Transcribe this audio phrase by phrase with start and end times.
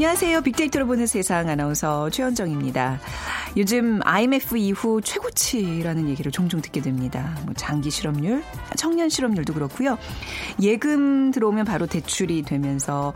[0.00, 0.40] 안녕하세요.
[0.40, 3.00] 빅데이터로 보는 세상 아나운서 최현정입니다.
[3.58, 7.36] 요즘 IMF 이후 최고치라는 얘기를 종종 듣게 됩니다.
[7.44, 8.42] 뭐 장기 실업률,
[8.78, 9.98] 청년 실업률도 그렇고요.
[10.62, 13.12] 예금 들어오면 바로 대출이 되면서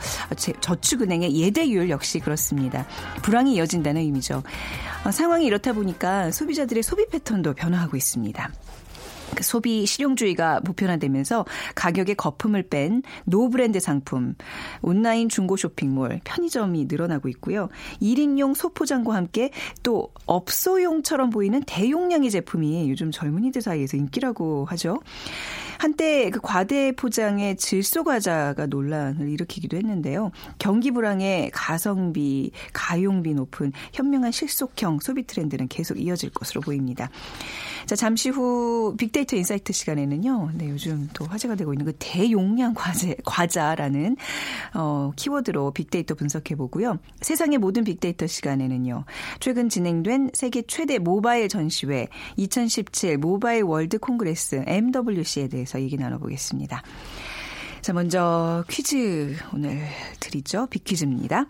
[0.61, 2.87] 저축은행의 예대율 역시 그렇습니다.
[3.23, 4.43] 불황이 이어진다는 의미죠.
[5.07, 8.51] 어, 상황이 이렇다 보니까 소비자들의 소비 패턴도 변화하고 있습니다.
[9.35, 14.35] 그 소비 실용주의가 보편화되면서 가격에 거품을 뺀 노브랜드 상품,
[14.83, 17.69] 온라인 중고 쇼핑몰, 편의점이 늘어나고 있고요.
[18.01, 19.51] 1인용 소포장과 함께
[19.83, 25.01] 또 업소용처럼 보이는 대용량의 제품이 요즘 젊은이들 사이에서 인기라고 하죠.
[25.79, 30.31] 한때 그 과대 포장의 질소 과자가 논란을 일으키기도 했는데요.
[30.59, 37.11] 경기 불황에 가성비, 가용비 높은 현명한 실속형 소비 트렌드는 계속 이어질 것으로 보입니다.
[37.87, 40.53] 자, 잠시 후 빅데이터 insight 시간에는요.
[40.55, 44.17] 네, 요즘 또 화제가 되고 있는 그 대용량 과제, 과자라는
[44.75, 46.99] 어, 키워드로 빅데이터 분석해 보고요.
[47.21, 49.05] 세상의 모든 빅데이터 시간에는요.
[49.41, 56.83] 최근 진행된 세계 최대 모바일 전시회 2017 Mobile World Congress MWC에 대해 서 얘기 나눠보겠습니다.
[57.81, 59.87] 자, 먼저 퀴즈 오늘
[60.21, 60.67] 드리죠.
[60.69, 61.47] 빅퀴즈입니다.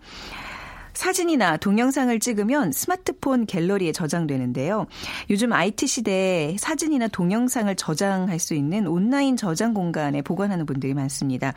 [0.95, 4.87] 사진이나 동영상을 찍으면 스마트폰 갤러리에 저장되는데요.
[5.29, 11.53] 요즘 IT 시대에 사진이나 동영상을 저장할 수 있는 온라인 저장 공간에 보관하는 분들이 많습니다.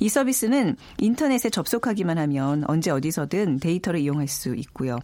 [0.00, 4.98] 이 서비스는 인터넷에 접속하기만 하면 언제 어디서든 데이터를 이용할 수 있고요.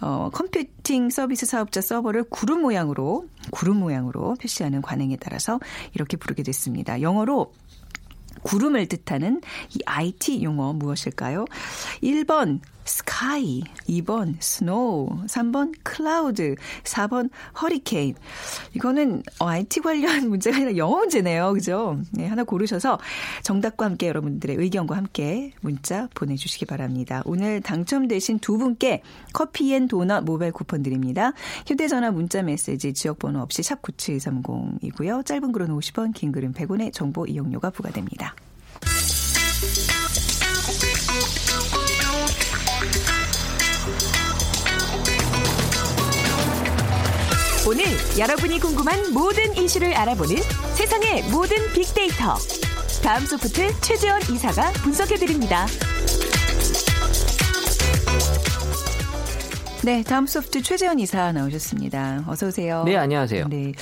[0.00, 5.58] 어, 컴퓨팅 서비스 사업자 서버를 구름 모양으로 구름 모양으로 표시하는 관행에 따라서
[5.94, 7.00] 이렇게 부르게 됐습니다.
[7.02, 7.52] 영어로
[8.42, 9.40] 구름을 뜻하는
[9.74, 11.44] 이 IT 용어 무엇일까요?
[12.02, 12.60] 1번
[12.90, 18.14] sky, 2번 snow, 3번 cloud, 4번 hurricane.
[18.74, 21.52] 이거는 IT 관련 문제가 아니라 영어 문제네요.
[21.52, 22.00] 그죠?
[22.10, 22.98] 네, 하나 고르셔서
[23.42, 27.22] 정답과 함께 여러분들의 의견과 함께 문자 보내주시기 바랍니다.
[27.24, 29.02] 오늘 당첨되신 두 분께
[29.32, 31.32] 커피 and 도넛 모바일 쿠폰 드립니다.
[31.66, 35.24] 휴대전화 문자 메시지 지역번호 없이 샵 9730이고요.
[35.24, 38.34] 짧은 글은 50원, 긴 글은 100원의 정보 이용료가 부과됩니다.
[47.68, 47.84] 오늘
[48.18, 50.36] 여러분이 궁금한 모든 이슈를 알아보는
[50.74, 52.36] 세상의 모든 빅데이터.
[53.02, 55.66] 다음 소프트 최재원 이사가 분석해드립니다.
[59.82, 62.24] 네, 다음 소프트 최재원 이사 나오셨습니다.
[62.26, 62.84] 어서 오세요.
[62.84, 63.48] 네, 안녕하세요.
[63.48, 63.72] 네.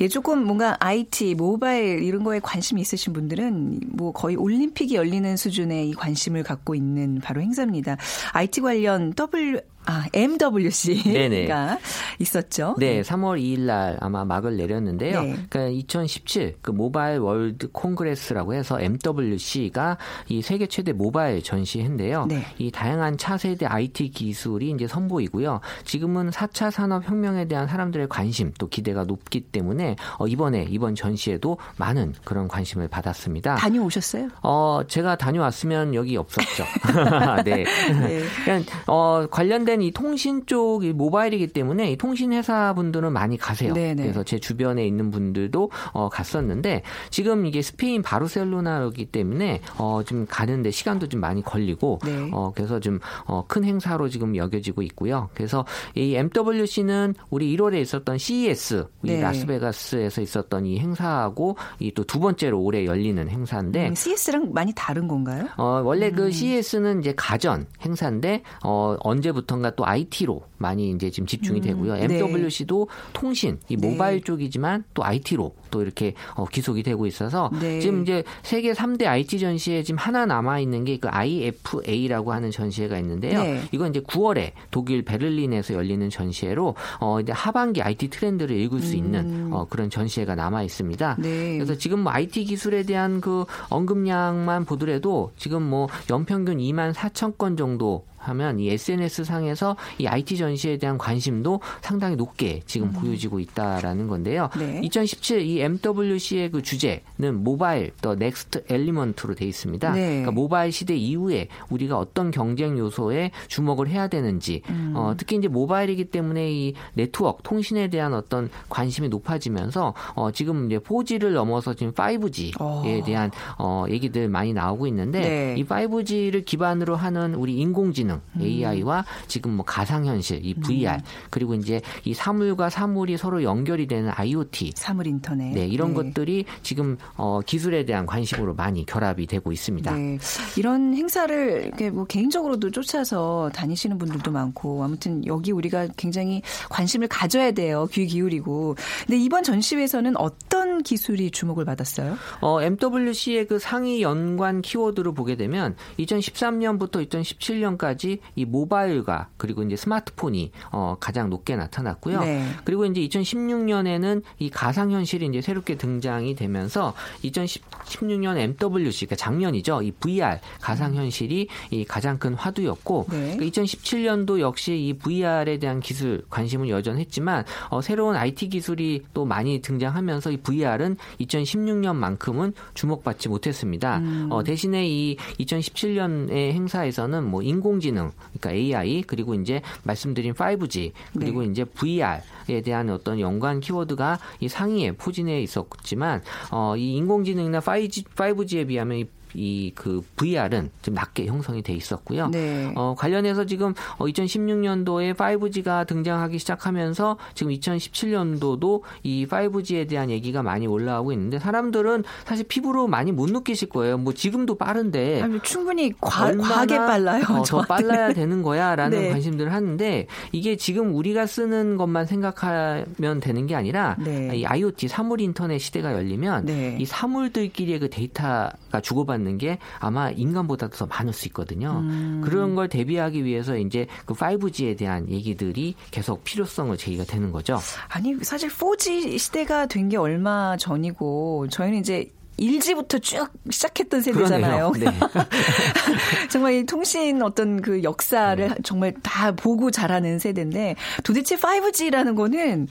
[0.00, 5.90] 예, 조금 뭔가 IT, 모바일 이런 거에 관심이 있으신 분들은 뭐 거의 올림픽이 열리는 수준의
[5.90, 7.96] 이 관심을 갖고 있는 바로 행사입니다.
[8.32, 11.48] IT 관련 W 아, MWC가 네네.
[12.18, 12.74] 있었죠.
[12.78, 15.22] 네, 3월 2일 날 아마 막을 내렸는데요.
[15.22, 15.36] 네.
[15.48, 22.26] 그러니까 2017 그 Mobile World Congress라고 해서 MWC가 이 세계 최대 모바일 전시회인데요.
[22.26, 22.44] 네.
[22.58, 25.60] 이 다양한 차세대 IT 기술이 이제 선보이고요.
[25.84, 31.58] 지금은 4차 산업 혁명에 대한 사람들의 관심 또 기대가 높기 때문에 어, 이번에 이번 전시회도
[31.76, 33.56] 많은 그런 관심을 받았습니다.
[33.56, 34.28] 다녀오셨어요?
[34.42, 36.64] 어, 제가 다녀왔으면 여기 없었죠.
[37.44, 37.64] 네.
[37.64, 38.22] 네.
[38.44, 43.74] 그냥 어, 관련된 관련된 이 통신 쪽이 모바일이기 때문에 이 통신 회사 분들은 많이 가세요.
[43.74, 44.02] 네네.
[44.02, 50.70] 그래서 제 주변에 있는 분들도 어, 갔었는데 지금 이게 스페인 바르셀로나이기 때문에 어, 좀 가는데
[50.70, 52.30] 시간도 좀 많이 걸리고 네.
[52.32, 55.28] 어, 그래서 좀큰 어, 행사로 지금 여겨지고 있고요.
[55.34, 55.64] 그래서
[55.94, 59.20] 이 MWC는 우리 1월에 있었던 CES 네.
[59.20, 65.08] 라스베가스에서 있었던 이 행사하고 이 또 두 번째로 올해 열리는 행사인데 음, CES랑 많이 다른
[65.08, 65.48] 건가요?
[65.56, 66.24] 어, 원래 그 음.
[66.26, 71.62] 그 CES는 이제 가전 행사인데 어, 언제부턴가 뭔가 또 IT로 많이 이제 지금 집중이 음,
[71.62, 71.94] 되고요.
[71.94, 72.18] 네.
[72.18, 73.88] MWC도 통신, 이 네.
[73.88, 74.24] 모바일 네.
[74.24, 77.80] 쪽이지만 또 IT로 또 이렇게 어, 기속이 되고 있어서 네.
[77.80, 82.98] 지금 이제 세계 3대 IT 전시회 지금 하나 남아 있는 게 그 IFA라고 하는 전시회가
[82.98, 83.42] 있는데요.
[83.42, 83.62] 네.
[83.72, 89.20] 이건 이제 9월에 독일 베를린에서 열리는 전시회로 어 이제 하반기 IT 트렌드를 읽을 수 있는
[89.20, 89.52] 음.
[89.52, 91.16] 어 그런 전시회가 남아 있습니다.
[91.18, 91.54] 네.
[91.58, 97.56] 그래서 지금 뭐 IT 기술에 대한 그 언급량만 보더라도 지금 뭐 연평균 2만 4천 건
[97.56, 102.92] 정도 하면 이 SNS 상에서 이 IT 전시에 대한 관심도 상당히 높게 지금 음.
[102.92, 104.50] 보여지고 있다라는 건데요.
[104.58, 104.80] 네.
[104.82, 109.92] 2017 이 MWC의 그 주제는 Mobile the next element로 돼 있습니다.
[109.92, 110.06] 네.
[110.06, 114.92] 그러니까 모바일 시대 이후에 우리가 어떤 경쟁 요소에 주목을 해야 되는지 음.
[114.96, 120.78] 어, 특히 이제 모바일이기 때문에 이 네트워크 통신에 대한 어떤 관심이 높아지면서 어, 지금 이제
[120.78, 122.82] 4G를 넘어서 지금 5G에 어.
[123.04, 125.54] 대한 어, 얘기들 많이 나오고 있는데 네.
[125.58, 128.40] 이 5G를 기반으로 하는 우리 인공지능 음.
[128.40, 131.00] AI와 지금 뭐 가상현실 이 VR 음.
[131.30, 135.94] 그리고 이제 이 사물과 사물이 서로 연결이 되는 IoT 사물 인터넷 네 이런 네.
[135.94, 139.94] 것들이 지금 어, 기술에 대한 관심으로 많이 결합이 되고 있습니다.
[139.94, 140.18] 네.
[140.56, 147.52] 이런 행사를 이렇게 뭐 개인적으로도 쫓아서 다니시는 분들도 많고 아무튼 여기 우리가 굉장히 관심을 가져야
[147.52, 147.86] 돼요.
[147.92, 148.76] 귀 기울이고.
[149.06, 152.16] 근데 이번 전시회에서는 어떤 기술이 주목을 받았어요?
[152.40, 160.52] 어, MWC의 그 상위 연관 키워드로 보게 되면 2013년부터 2017년까지 이 모바일과 그리고 이제 스마트폰이
[160.72, 162.20] 어, 가장 높게 나타났고요.
[162.20, 162.46] 네.
[162.64, 166.94] 그리고 이제 2016년에는 이 가상 현실이 이제 새롭게 등장이 되면서
[167.24, 169.82] 2016년 MWC 그러니까 작년이죠.
[169.82, 173.36] 이 VR 가상 현실이 이 가장 큰 화두였고 네.
[173.36, 179.60] 그 2017년도 역시 이 VR에 대한 기술 관심은 여전했지만 어, 새로운 IT 기술이 또 많이
[179.60, 183.98] 등장하면서 이 VR 은 2016년만큼은 주목받지 못했습니다.
[183.98, 184.28] 음.
[184.30, 191.48] 어, 대신에 이 2017년의 행사에서는 뭐 인공지능, 그러니까 AI 그리고 이제 말씀드린 5G 그리고 네.
[191.50, 198.68] 이제 VR에 대한 어떤 연관 키워드가 이 상위에 포진해 있었지만 어, 이 인공지능이나 5G, 5G에
[198.68, 202.28] 비하면 이 이 그 VR은 좀 낮게 형성이 돼 있었고요.
[202.28, 202.72] 네.
[202.76, 210.66] 어, 관련해서 지금 어, 2016년도에 5G가 등장하기 시작하면서 지금 2017년도도 이 5G에 대한 얘기가 많이
[210.66, 213.98] 올라오고 있는데 사람들은 사실 피부로 많이 못 느끼실 거예요.
[213.98, 217.24] 뭐 지금도 빠른데 아니, 충분히 과, 과하게 빨라요.
[217.28, 219.10] 어, 더 빨라야 되는 거야라는 네.
[219.10, 224.36] 관심들을 하는데 이게 지금 우리가 쓰는 것만 생각하면 되는 게 아니라 네.
[224.36, 226.76] 이 IoT 사물 인터넷 시대가 열리면 네.
[226.80, 231.80] 이 사물들끼리의 그 데이터가 주고받는 받는 게 아마 인간보다도 더 많을 수 있거든요.
[231.82, 232.20] 음.
[232.24, 237.58] 그런 걸 대비하기 위해서 이제 그 5G에 대한 얘기들이 계속 필요성을 제기가 되는 거죠.
[237.88, 244.72] 아니 사실 4G 시대가 된 게 얼마 전이고 저희는 이제 일지부터 쭉 시작했던 세대잖아요.
[244.78, 244.86] 네.
[246.30, 248.54] 정말 이 통신 어떤 그 역사를 네.
[248.64, 250.74] 정말 다 보고 자라는 세대인데
[251.04, 252.68] 도대체 5G라는 거는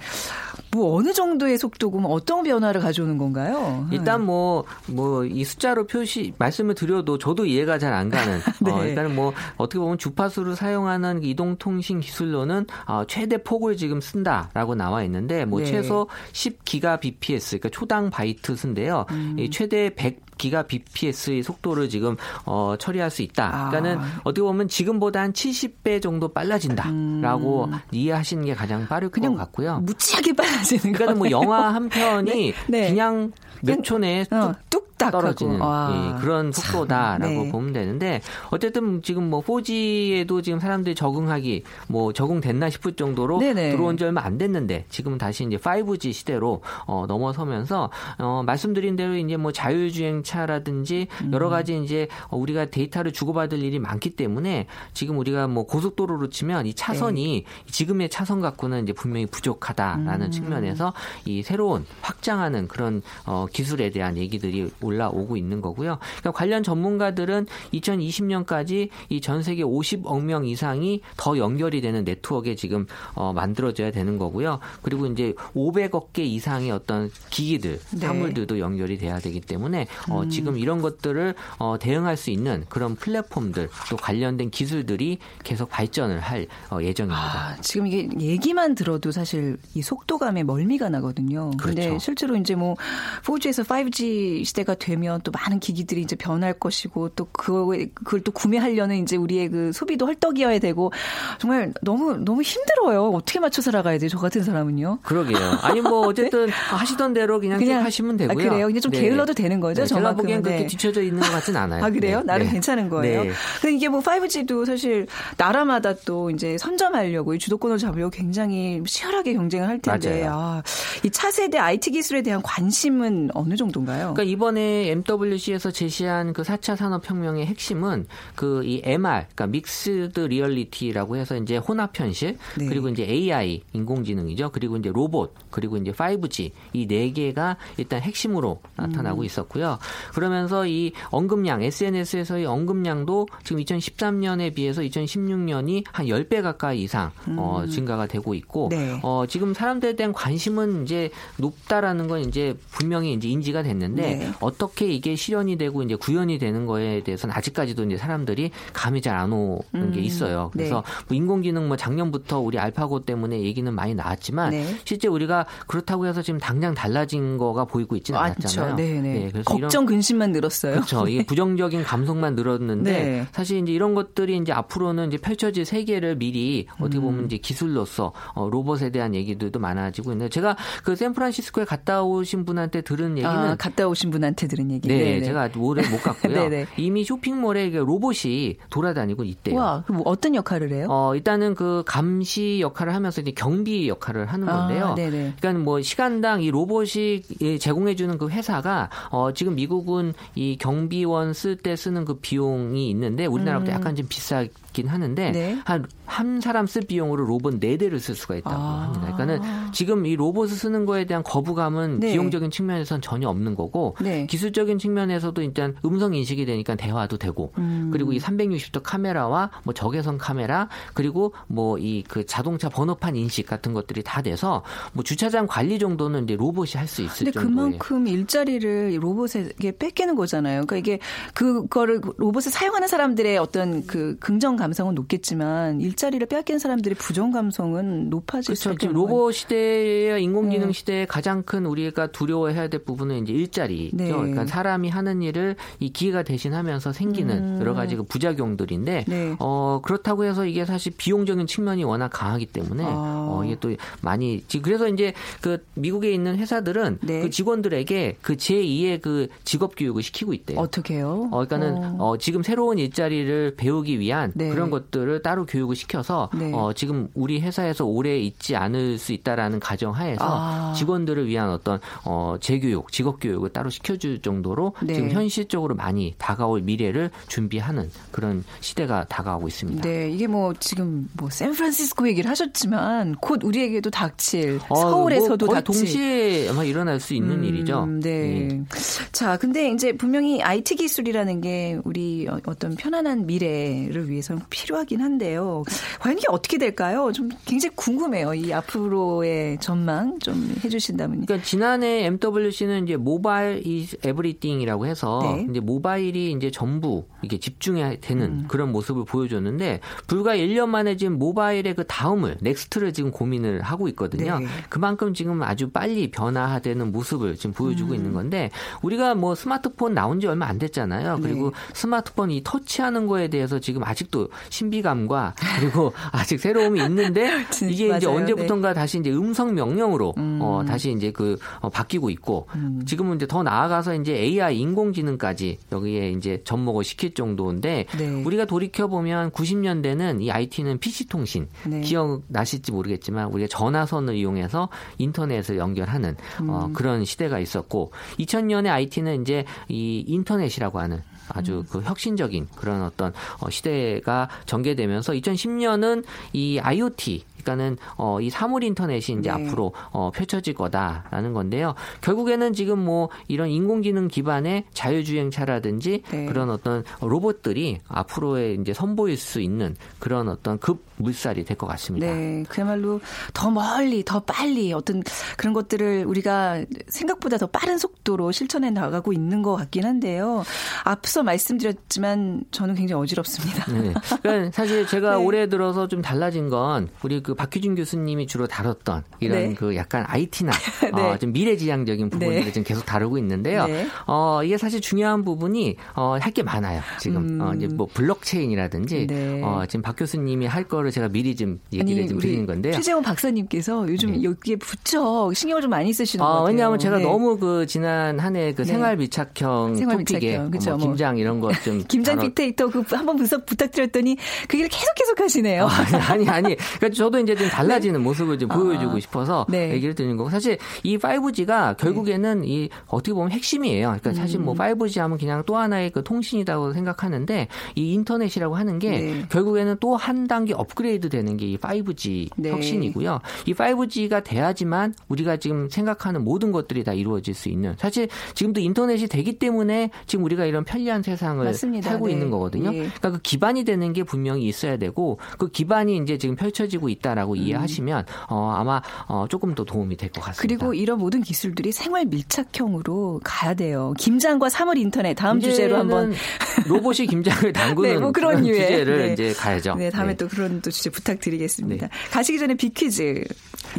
[0.73, 3.87] 뭐 어느 정도의 속도고 뭐 어떤 변화를 가져오는 건가요?
[3.91, 8.71] 일단 뭐 뭐 이 숫자로 표시 말씀을 드려도 저도 이해가 잘 안 가는 네.
[8.71, 15.03] 어, 일단 뭐 어떻게 보면 주파수를 사용하는 이동통신 기술로는 어, 최대 폭을 지금 쓴다라고 나와
[15.03, 15.65] 있는데 뭐 네.
[15.67, 19.05] 최소 10기가 bps 그러니까 초당 바이트 수인데요.
[19.11, 19.37] 음.
[19.51, 23.69] 최대 100 기가 bps의 속도를 지금 어, 처리할 수 있다.
[23.69, 24.21] 그러니까는 아.
[24.25, 27.79] 어떻게 보면 지금보다 한 70배 정도 빨라진다라고 음.
[27.91, 29.79] 이해하시는 게 가장 빠를 것 같고요.
[29.79, 32.53] 무지하게 빨라지는 그러니까 뭐 영화 한 편이 네.
[32.67, 32.89] 네.
[32.89, 33.31] 그냥
[33.61, 37.51] 몇 초 내에 어, 뚝 딱 떨어지는 예, 그런 속도다라고 네.
[37.51, 43.71] 보면 되는데 어쨌든 지금 뭐 4G에도 지금 사람들이 적응하기 뭐 적응됐나 싶을 정도로 네네.
[43.71, 47.89] 들어온 지 얼마 안 됐는데 지금 다시 이제 5G 시대로 어, 넘어서면서
[48.19, 51.51] 어, 말씀드린 대로 이제 뭐 자율주행차라든지 여러 음.
[51.51, 57.45] 가지 이제 우리가 데이터를 주고받을 일이 많기 때문에 지금 우리가 뭐 고속도로로 치면 이 차선이
[57.45, 57.71] 네.
[57.71, 60.31] 지금의 차선 갖고는 이제 분명히 부족하다라는 음.
[60.31, 60.93] 측면에서
[61.25, 65.97] 이 새로운 확장하는 그런 어, 기술에 대한 얘기들이 올 라오고 있는 거고요.
[65.99, 72.85] 그러니까 관련 전문가들은 2020년까지 이 전 세계 50억 명 이상이 더 연결이 되는 네트워크에 지금
[73.15, 74.59] 어, 만들어져야 되는 거고요.
[74.81, 77.99] 그리고 이제 500억 개 이상의 어떤 기기들, 네.
[77.99, 80.29] 사물들도 연결이 돼야 되기 때문에 어, 음.
[80.29, 86.47] 지금 이런 것들을 어, 대응할 수 있는 그런 플랫폼들 또 관련된 기술들이 계속 발전을 할
[86.69, 87.21] 어, 예정입니다.
[87.21, 91.51] 아, 지금 이게 얘기만 들어도 사실 이 속도감에 멀미가 나거든요.
[91.57, 91.99] 그런데 그렇죠.
[91.99, 92.75] 실제로 이제 뭐
[93.23, 98.97] 4G에서 5G 시대가 되면 또 많은 기기들이 이제 변할 것이고 또 그걸, 그걸 또 구매하려는
[98.97, 100.91] 이제 우리의 그 소비도 헐떡이어야 되고
[101.39, 103.11] 정말 너무 너무 힘들어요.
[103.11, 104.09] 어떻게 맞춰 살아가야 돼?
[104.09, 104.99] 저 같은 사람은요.
[105.03, 105.37] 그러게요.
[105.61, 106.51] 아니 뭐 어쨌든 네?
[106.51, 108.33] 하시던 대로 그냥, 그냥 하시면 되고요.
[108.33, 108.67] 아, 그래요.
[108.67, 109.01] 그냥 좀 네.
[109.01, 109.83] 게을러도 되는 거죠.
[109.83, 110.49] 네, 제가 보기엔 네.
[110.49, 111.83] 그렇게 뒤쳐져 있는 것 같진 않아요.
[111.83, 112.19] 아 그래요?
[112.19, 112.25] 네.
[112.25, 112.51] 나름 네.
[112.51, 113.23] 괜찮은 거예요.
[113.23, 113.31] 네.
[113.61, 119.79] 근데 이게 뭐 5G도 사실 나라마다 또 이제 선점하려고 주도권을 잡으려고 굉장히 치열하게 경쟁을 할
[119.79, 120.61] 텐데 아,
[121.03, 124.13] 이 차세대 IT 기술에 대한 관심은 어느 정도인가요?
[124.13, 131.17] 그러니까 이번에 이번에 MWC에서 제시한 그 4차 산업혁명의 핵심은 그 이 MR, 그러니까 mixed reality라고
[131.17, 132.67] 해서 이제 혼합 현실, 네.
[132.67, 134.51] 그리고 이제 AI, 인공지능이죠.
[134.51, 139.25] 그리고 이제 로봇, 그리고 이제 5G 이 네 개가 일단 핵심으로 나타나고 음.
[139.25, 139.79] 있었고요.
[140.13, 147.69] 그러면서 이 언급량, SNS에서의 언급량도 지금 2013년에 비해서 2016년이 한 10배 가까이 이상 어, 음.
[147.69, 148.99] 증가가 되고 있고 네.
[149.01, 154.31] 어, 지금 사람들에 대한 관심은 이제 높다라는 건 이제 분명히 이제 인지가 됐는데 네.
[154.53, 159.31] 어떻게 이게 실현이 되고 이제 구현이 되는 거에 대해서는 아직까지도 이제 사람들이 감이 잘 안
[159.31, 159.91] 오는 음.
[159.91, 160.49] 게 있어요.
[160.51, 161.05] 그래서 네.
[161.07, 164.75] 뭐 인공지능 뭐 작년부터 우리 알파고 때문에 얘기는 많이 나왔지만 네.
[164.83, 168.75] 실제 우리가 그렇다고 해서 지금 당장 달라진 거가 보이고 있지는 않았잖아요.
[168.75, 169.29] 네, 네.
[169.31, 170.73] 그래서 걱정 근심만 늘었어요.
[170.73, 171.07] 그렇죠.
[171.07, 173.27] 이게 부정적인 감성만 늘었는데 네.
[173.31, 177.25] 사실 이제 이런 것들이 이제 앞으로는 이제 펼쳐질 세계를 미리 어떻게 보면 음.
[177.25, 183.17] 이제 기술로서 어, 로봇에 대한 얘기들도 많아지고 있는데 제가 그 샌프란시스코에 갔다 오신 분한테 들은
[183.17, 184.87] 얘기는 아, 갔다 오신 분한테 들은 얘기.
[184.87, 185.23] 네, 네네.
[185.23, 186.49] 제가 오래 못 갔고요.
[186.77, 189.55] 이미 쇼핑몰에 로봇이 돌아다니고 있대요.
[189.55, 190.87] 와, 뭐 어떤 역할을 해요?
[190.89, 194.85] 어, 일단은 그 감시 역할을 하면서 이제 경비 역할을 하는 아, 건데요.
[194.87, 197.23] 아, 그러니까 뭐 시간당 이 로봇이
[197.59, 203.25] 제공해 주는 그 회사가 어, 지금 미국은 이 경비원 쓸 때 쓰는 그 비용이 있는데
[203.25, 203.75] 우리나라보다 음.
[203.75, 205.57] 약간 좀 비싸 있긴 하는데 네.
[205.65, 208.81] 한, 한 사람 쓸 비용으로 로봇 4대를 쓸 수가 있다고 아.
[208.83, 209.13] 합니다.
[209.15, 212.11] 그러니까는 지금 이 로봇을 쓰는 거에 대한 거부감은 네.
[212.11, 214.25] 비용적인 측면에서는 전혀 없는 거고 네.
[214.25, 217.89] 기술적인 측면에서도 일단 음성 인식이 되니까 대화도 되고 음.
[217.93, 223.73] 그리고 이 360도 카메라와 뭐 적외선 카메라 그리고 뭐 이 그 자동차 번호판 인식 같은
[223.73, 224.63] 것들이 다 돼서
[224.93, 227.53] 뭐 주차장 관리 정도는 이제 로봇이 할 수 있을 근데 정도의.
[227.55, 230.65] 그만큼 일자리를 로봇에게 뺏기는 거잖아요.
[230.65, 230.99] 그러니까 이게
[231.33, 238.55] 그거를 로봇을 사용하는 사람들의 어떤 그 긍정 감성은 높겠지만 일자리를 빼앗긴 사람들의 부정 감성은 높아질
[238.55, 238.87] 수 있죠.
[238.93, 240.73] 로봇 시대와 인공지능 네.
[240.73, 243.97] 시대에 가장 큰 우리가 두려워해야 될 부분은 이제 일자리죠.
[243.97, 244.09] 네.
[244.09, 247.59] 그러니까 사람이 하는 일을 이 기계가 대신하면서 생기는 음.
[247.59, 249.35] 여러 가지 그 부작용들인데 네.
[249.39, 253.27] 어, 그렇다고 해서 이게 사실 비용적인 측면이 워낙 강하기 때문에 아.
[253.29, 257.21] 어, 이게 또 많이 그래서 이제 그 미국에 있는 회사들은 네.
[257.21, 260.59] 그 직원들에게 그 제2의 그 직업 교육을 시키고 있대요.
[260.59, 261.27] 어떻게요?
[261.31, 262.11] 어, 그러니까는 어.
[262.13, 264.52] 어 지금 새로운 일자리를 배우기 위한 네.
[264.53, 266.51] 그런 것들을 따로 교육을 시켜서 네.
[266.53, 270.73] 어, 지금 우리 회사에서 오래 있지 않을 수 있다라는 가정하에서 아.
[270.73, 274.93] 직원들을 위한 어떤 어, 재교육, 직업 교육을 따로 시켜줄 정도로 네.
[274.93, 279.81] 지금 현실적으로 많이 다가올 미래를 준비하는 그런 시대가 다가오고 있습니다.
[279.81, 285.63] 네, 이게 뭐 지금 뭐 샌프란시스코 얘기를 하셨지만 곧 우리에게도 닥칠 어, 서울에서도 뭐 닥칠
[285.63, 287.85] 동시에 아마 일어날 수 있는 음, 일이죠.
[287.85, 288.47] 네.
[288.47, 288.63] 네.
[289.11, 295.63] 자, 근데 이제 분명히 IT 기술이라는 게 우리 어떤 편안한 미래를 위해서 필요하긴 한데요.
[295.99, 297.11] 과연 이게 어떻게 될까요?
[297.11, 298.33] 좀 굉장히 궁금해요.
[298.33, 301.25] 이 앞으로의 전망 좀 해주신다면.
[301.25, 305.47] 그러니까 지난해 MWC는 이제 모바일 이 에브리띵이라고 해서 네.
[305.49, 308.45] 이제 모바일이 이제 전부 이게 집중해야 되는 음.
[308.47, 314.39] 그런 모습을 보여줬는데 불과 1년 만에 지금 모바일의 그 다음을 next를 지금 고민을 하고 있거든요.
[314.39, 314.47] 네.
[314.69, 317.95] 그만큼 지금 아주 빨리 변화되는 모습을 지금 보여주고 음.
[317.95, 321.19] 있는 건데 우리가 뭐 스마트폰 나온 지 얼마 안 됐잖아요.
[321.21, 321.55] 그리고 네.
[321.73, 327.29] 스마트폰 이 터치하는 거에 대해서 지금 아직도 신비감과 그리고 아직 새로움이 있는데
[327.69, 327.97] 이게 맞아요.
[327.97, 328.73] 이제 언제부턴가 네.
[328.73, 330.39] 다시 이제 음성 명령으로 음.
[330.41, 332.83] 어, 다시 이제 그 어, 바뀌고 있고 음.
[332.85, 338.23] 지금은 이제 더 나아가서 이제 AI 인공지능까지 여기에 이제 접목을 시킬 정도인데 네.
[338.23, 341.81] 우리가 돌이켜 보면 90년대는 이 IT는 PC 통신 네.
[341.81, 346.49] 기억 나실지 모르겠지만 우리가 전화선을 이용해서 인터넷을 연결하는 어, 음.
[346.49, 351.65] 어, 그런 시대가 있었고 2000년에 IT는 이제 이 인터넷이라고 하는 아주 음.
[351.69, 356.03] 그 혁신적인 그런 어떤 어, 시대가 전개되면서 2010년은
[356.33, 359.29] 이 IoT 그러니까는 어, 이 사물 인터넷이 이제 네.
[359.29, 361.75] 앞으로 어, 펼쳐질 거다라는 건데요.
[362.01, 366.25] 결국에는 지금 뭐 이런 인공지능 기반의 자율주행차라든지 네.
[366.25, 372.07] 그런 어떤 로봇들이 앞으로의 이제 선보일 수 있는 그런 어떤 급 물살이 될 것 같습니다.
[372.07, 372.99] 네, 그야말로
[373.33, 375.03] 더 멀리, 더 빨리 어떤
[375.37, 380.43] 그런 것들을 우리가 생각보다 더 빠른 속도로 실천해 나가고 있는 것 같긴 한데요.
[380.83, 383.71] 앞서 말씀드렸지만 저는 굉장히 어지럽습니다.
[383.71, 383.93] 네.
[384.21, 385.23] 그러니까 사실 제가 네.
[385.23, 389.53] 올해 들어서 좀 달라진 건 우리 그 박규진 교수님이 주로 다뤘던 이런 네.
[389.53, 390.51] 그 약간 IT나
[390.95, 391.01] 네.
[391.01, 392.51] 어, 좀 미래지향적인 부분들을 네.
[392.51, 393.65] 지금 계속 다루고 있는데요.
[393.67, 393.87] 네.
[394.07, 396.81] 어, 이게 사실 중요한 부분이 어, 할 게 많아요.
[396.99, 397.41] 지금 음.
[397.41, 399.41] 어, 이제 뭐 블록체인이라든지 네.
[399.43, 402.73] 어, 지금 박 교수님이 할 거를 제가 미리 좀 얘기를 아니, 좀 드리는 건데요.
[402.73, 404.23] 최재원 박사님께서 요즘 네.
[404.23, 406.47] 여기에 붙여 신경을 좀 많이 쓰시는 어, 것 같아요.
[406.47, 410.87] 왜냐하면 제가 너무 그 지난 한 해 그 생활 밀착형 생활 토픽에 그쵸, 뭐, 뭐
[410.87, 415.65] 김장 이런 것좀 김장 빅데이터 그 한번 분석 부탁드렸더니 그 얘기를 계속 계속 하시네요.
[415.67, 416.55] 아, 아니 아니.
[416.55, 419.71] 그러니까 저도 이제 좀 달라지는 모습을 좀 아, 보여주고 싶어서 네.
[419.71, 422.47] 얘기를 드리는 거고 사실 이 5G가 결국에는 네.
[422.47, 423.87] 이 어떻게 보면 핵심이에요.
[423.87, 425.03] 그러니까 사실 뭐 5G 음.
[425.03, 429.25] 하면 그냥 또 하나의 그 통신이라고 생각하는데 이 인터넷이라고 하는 게 네.
[429.29, 432.49] 결국에는 또 한 단계 업그레이드 되는 게 이 5G 네.
[432.51, 433.19] 혁신이고요.
[433.45, 439.07] 이 5G가 돼야지만 우리가 지금 생각하는 모든 것들이 다 이루어질 수 있는 사실 지금도 인터넷이
[439.07, 441.89] 되기 때문에 지금 우리가 이런 편리한 세상을 맞습니다.
[441.89, 442.13] 살고 네.
[442.13, 442.69] 있는 거거든요.
[442.73, 442.77] 예.
[442.79, 447.33] 그러니까 그 기반이 되는 게 분명히 있어야 되고 그 기반이 이제 지금 펼쳐지고 있다 라고
[447.33, 447.37] 음.
[447.37, 450.41] 이해하시면 어, 아마 어, 조금 더 도움이 될 것 같습니다.
[450.41, 453.93] 그리고 이런 모든 기술들이 생활 밀착형으로 가야 돼요.
[453.97, 456.13] 김장과 3월 인터넷 다음 주제로 한번
[456.67, 459.13] 로봇이 김장을 담그는 네, 뭐 그런 주제를 네.
[459.13, 459.75] 이제 가야죠.
[459.75, 460.17] 네, 다음에 네.
[460.17, 461.87] 또 그런 또 주제 부탁드리겠습니다.
[461.87, 461.91] 네.
[462.11, 463.23] 가시기 전에 비퀴즈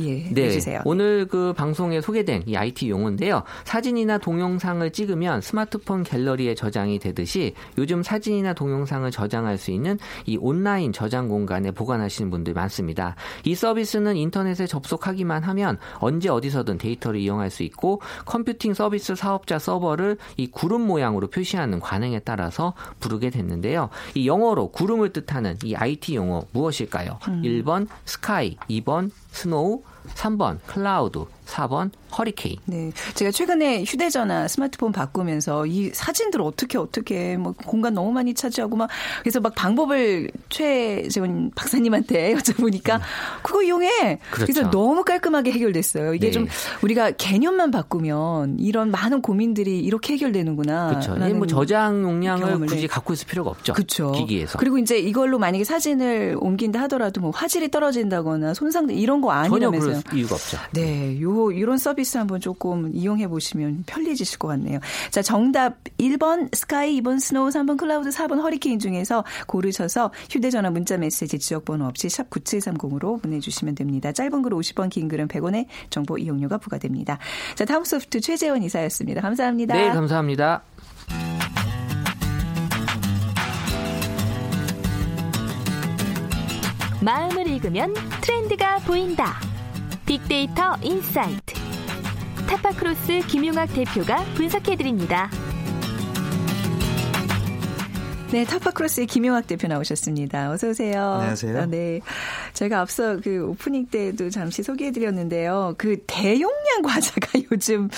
[0.01, 0.45] 예, 네.
[0.45, 0.83] 해주세요.
[0.85, 3.43] 오늘 그 방송에 소개된 이 IT 용어인데요.
[3.65, 10.93] 사진이나 동영상을 찍으면 스마트폰 갤러리에 저장이 되듯이 요즘 사진이나 동영상을 저장할 수 있는 이 온라인
[10.93, 13.17] 저장 공간에 보관하시는 분들 많습니다.
[13.45, 20.17] 이 서비스는 인터넷에 접속하기만 하면 언제 어디서든 데이터를 이용할 수 있고 컴퓨팅 서비스 사업자 서버를
[20.37, 23.91] 이 구름 모양으로 표시하는 관행에 따라서 부르게 됐는데요.
[24.15, 27.19] 이 영어로 구름을 뜻하는 이 IT 용어 무엇일까요?
[27.29, 27.43] 음.
[27.43, 32.57] 1번 sky, 2번 snow, 3번 클라우드, 4번 hurricane.
[32.67, 32.93] 네.
[33.15, 38.89] 제가 최근에 휴대전화 스마트폰 바꾸면서 이 사진들 어떻게 어떻게 뭐 공간 너무 많이 차지하고 막
[39.21, 43.01] 그래서 막 방법을 최재원 박사님한테 여쭤보니까 음.
[43.43, 44.21] 그거 이용해.
[44.31, 44.53] 그렇죠.
[44.53, 46.15] 그래서 너무 깔끔하게 해결됐어요.
[46.15, 46.33] 이게 네.
[46.33, 46.47] 좀
[46.83, 50.89] 우리가 개념만 바꾸면 이런 많은 고민들이 이렇게 해결되는구나.
[50.89, 51.15] 그렇죠.
[51.35, 53.73] 뭐 저장 용량을 굳이 갖고 있을 필요가 없죠.
[53.73, 54.13] 그렇죠.
[54.13, 54.59] 기기에서.
[54.59, 59.93] 그리고 이제 이걸로 만약에 사진을 옮긴다 하더라도 뭐 화질이 떨어진다거나 손상 이런 거 아니라면서요.
[59.93, 60.59] 전혀 그럴 이유가 없죠.
[60.73, 61.21] 네.
[61.21, 64.81] 요 이런 서비스 한번 조금 이용해 보시면 편리해지실 것 같네요.
[65.11, 71.39] 자, 정답 1번 sky, 2번 snow, 3번 클라우드, 4번 hurricane 중에서 고르셔서 휴대전화 문자 메시지
[71.39, 74.13] 지역번호 없이 샵 9730으로 보내주시면 됩니다.
[74.13, 77.19] 짧은 글 50원, 긴 글은 100원의 정보 이용료가 부과됩니다.
[77.55, 79.21] 자, 다음 소프트 최재원 이사였습니다.
[79.21, 79.75] 감사합니다.
[79.75, 80.63] 네, 감사합니다.
[87.05, 89.54] 마음을 읽으면 트렌드가 보인다.
[90.07, 91.55] 빅데이터 insight.
[92.47, 95.31] 타파크로스 김용학 대표가 분석해드립니다.
[98.35, 100.51] 네, 타파크로스의 김용학 대표 나오셨습니다.
[100.51, 101.01] 어서 오세요.
[101.01, 101.57] 안녕하세요.
[101.57, 102.01] 아, 네.
[102.53, 105.77] 저희가 앞서 그 오프닝 때도 잠시 소개해드렸는데요.
[105.79, 107.89] 그 대용량 과자가 요즘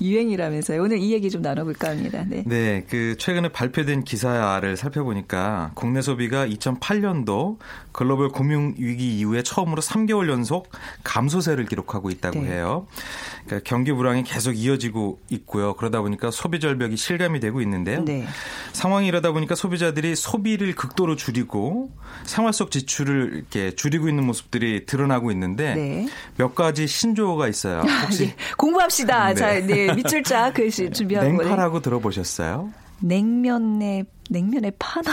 [0.00, 0.80] 유행이라면서요.
[0.80, 2.24] 오늘 이 얘기 좀 나눠볼까 합니다.
[2.28, 2.44] 네.
[2.46, 7.58] 네, 그 최근에 발표된 기사를 살펴보니까 국내 소비가 2008년도
[7.90, 10.70] 글로벌 금융 위기 이후에 처음으로 3개월 연속
[11.02, 12.52] 감소세를 기록하고 있다고 네.
[12.52, 12.86] 해요.
[13.44, 15.74] 그러니까 경기 불황이 계속 이어지고 있고요.
[15.74, 18.04] 그러다 보니까 소비 절벽이 실감이 되고 있는데요.
[18.04, 18.24] 네.
[18.72, 21.90] 상황이 이러다 보니까 소비 자들이 소비를 극도로 줄이고
[22.24, 26.08] 생활 속 지출을 이렇게 줄이고 있는 모습들이 드러나고 있는데 네.
[26.36, 27.80] 몇 가지 신조어가 있어요.
[28.04, 28.36] 혹시 네.
[28.56, 29.28] 공부합시다.
[29.30, 29.34] 네.
[29.34, 32.70] 자, 네 밑줄자 글씨 준비하고 냉파라고 들어보셨어요?
[33.00, 35.10] 냉면에 냉면에 파는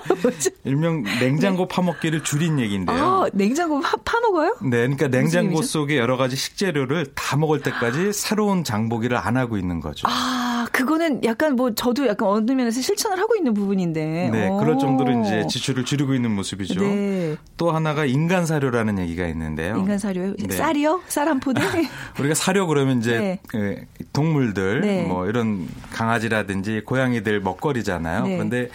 [0.64, 1.74] 일명 냉장고 네.
[1.74, 2.96] 파먹기를 줄인 얘기인데요.
[2.96, 4.56] 아, 냉장고 파, 파먹어요?
[4.62, 9.80] 네, 그러니까 냉장고 속에 여러 가지 식재료를 다 먹을 때까지 새로운 장보기를 안 하고 있는
[9.80, 10.08] 거죠.
[10.08, 14.30] 아, 그거는 약간 뭐 저도 약간 어느 면에서 실천을 하고 있는 부분인데.
[14.32, 14.56] 네, 오.
[14.56, 16.80] 그럴 정도로 이제 지출을 줄이고 있는 모습이죠.
[16.80, 17.36] 네.
[17.58, 19.76] 또 하나가 인간 사료라는 얘기가 있는데요.
[19.76, 20.34] 인간 사료요?
[20.38, 20.56] 네.
[20.56, 21.02] 쌀이요?
[21.08, 21.60] 쌀 한 포대?
[22.18, 23.40] 우리가 사료 그러면 이제 네.
[23.46, 23.84] 그
[24.14, 25.02] 동물들 네.
[25.02, 28.37] 뭐 이런 강아지라든지 고양이들 먹거리잖아요.
[28.44, 28.48] 네.
[28.48, 28.68] 그런데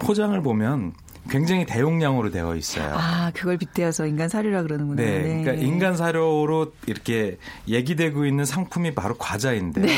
[0.00, 0.92] 포장을 보면
[1.28, 2.94] 굉장히 대용량으로 되어 있어요.
[2.96, 4.96] 아, 그걸 빗대어서 인간 사료라 그러는군요.
[5.02, 5.42] 네, 네.
[5.42, 7.36] 그러니까 인간 사료로 이렇게
[7.68, 9.92] 얘기되고 있는 상품이 바로 과자인데 네.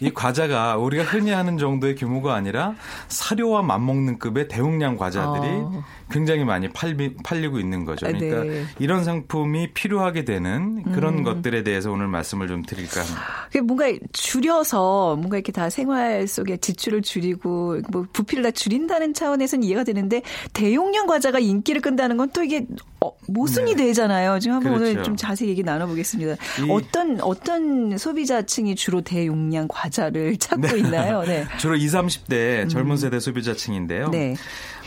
[0.00, 2.74] 이 과자가 우리가 흔히 하는 정도의 규모가 아니라
[3.08, 5.84] 사료와 맞먹는 급의 대용량 과자들이 어.
[6.12, 8.06] 굉장히 많이 팔리, 팔리고 있는 거죠.
[8.06, 8.64] 그러니까 네.
[8.78, 11.22] 이런 상품이 필요하게 되는 그런 음.
[11.22, 13.22] 것들에 대해서 오늘 말씀을 좀 드릴까 합니다.
[13.62, 19.84] 뭔가 줄여서 뭔가 이렇게 다 생활 속에 지출을 줄이고 뭐 부피를 다 줄인다는 차원에서는 이해가
[19.84, 20.22] 되는데
[20.52, 22.66] 대용량 과자가 인기를 끈다는 건 또 이게
[23.02, 23.86] 어, 모순이 네.
[23.86, 24.38] 되잖아요.
[24.38, 24.92] 지금 한번 그렇죠.
[24.92, 26.36] 오늘 좀 자세히 얘기 나눠보겠습니다.
[26.70, 30.78] 어떤 어떤 소비자층이 주로 대용량 과자를 찾고 네.
[30.78, 31.22] 있나요?
[31.22, 31.44] 네.
[31.58, 32.96] 주로 20, 30대 젊은 음.
[32.96, 34.08] 세대 소비자층인데요.
[34.10, 34.34] 네.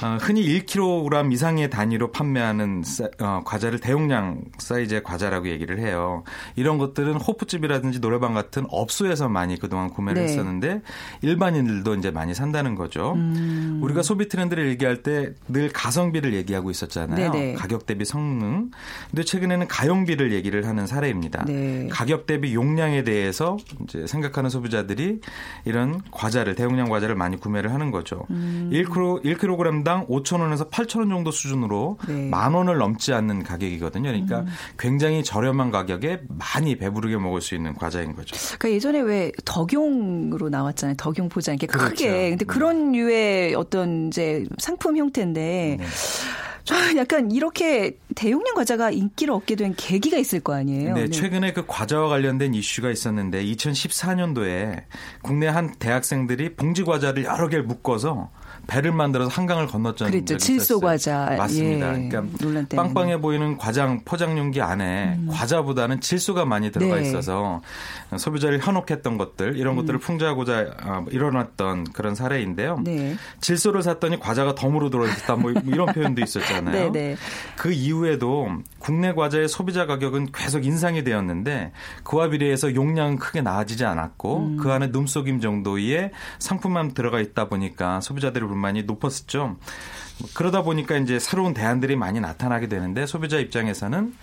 [0.01, 6.23] 어, 흔히 1kg 이상의 단위로 판매하는 사, 어, 과자를 대용량 사이즈의 과자라고 얘기를 해요.
[6.55, 10.31] 이런 것들은 호프집이라든지 노래방 같은 업소에서 많이 그동안 구매를 네.
[10.31, 10.81] 했었는데
[11.21, 13.13] 일반인들도 이제 많이 산다는 거죠.
[13.13, 13.79] 음.
[13.81, 17.31] 우리가 소비 트렌드를 얘기할 때 늘 가성비를 얘기하고 있었잖아요.
[17.31, 17.53] 네네.
[17.53, 18.71] 가격 대비 성능.
[19.09, 21.45] 근데 최근에는 가용비를 얘기를 하는 사례입니다.
[21.45, 21.87] 네.
[21.91, 25.19] 가격 대비 용량에 대해서 이제 생각하는 소비자들이
[25.65, 28.25] 이런 과자를 대용량 과자를 많이 구매를 하는 거죠.
[28.29, 28.69] 음.
[28.71, 32.29] 1kg 1kg 명당 5천 원에서 8천 원 정도 수준으로 네.
[32.29, 34.09] 만 원을 넘지 않는 가격이거든요.
[34.09, 34.47] 그러니까 음.
[34.77, 38.35] 굉장히 저렴한 가격에 많이 배부르게 먹을 수 있는 과자인 거죠.
[38.57, 40.95] 그러니까 예전에 왜 덕용으로 나왔잖아요.
[40.97, 41.89] 덕용 포장 이렇게 그렇죠.
[41.89, 42.29] 크게.
[42.29, 42.45] 근데 네.
[42.45, 45.85] 그런 류의 어떤 이제 상품 형태인데 네.
[46.65, 50.95] 저는 약간 이렇게 대용량 과자가 인기를 얻게 된 계기가 있을 거 아니에요.
[50.95, 51.09] 네, 네.
[51.09, 54.83] 최근에 그 과자와 관련된 이슈가 있었는데 2014년도에
[55.21, 58.31] 국내 한 대학생들이 봉지 과자를 여러 개를 묶어서
[58.67, 60.11] 배를 만들어서 한강을 건넜잖아요.
[60.11, 60.37] 그렇죠.
[60.37, 61.35] 질소 과자.
[61.37, 62.03] 맞습니다.
[62.03, 62.09] 예.
[62.09, 65.27] 그러니까 빵빵해 보이는 과장 포장 용기 안에 음.
[65.31, 67.01] 과자보다는 질소가 많이 들어가 네.
[67.01, 67.61] 있어서
[68.17, 69.77] 소비자를 현혹했던 것들 이런 음.
[69.77, 72.79] 것들을 풍자하고자 어, 일어났던 그런 사례인데요.
[72.83, 73.15] 네.
[73.41, 76.91] 질소를 샀더니 과자가 덤으로 들어있다 뭐 이런 표현도 있었잖아요.
[76.91, 77.15] 네, 네.
[77.57, 78.49] 그 이후에도
[78.79, 81.71] 국내 과자의 소비자 가격은 계속 인상이 되었는데
[82.03, 84.57] 그와 비례해서 용량은 크게 나아지지 않았고 음.
[84.57, 89.57] 그 안에 눈속임 정도의 상품만 들어가 있다 보니까 소비자들의 불만이 높았었죠.
[90.33, 94.15] 그러다 보니까 이제 새로운 대안들이 많이 나타나게 되는데 소비자 입장에서는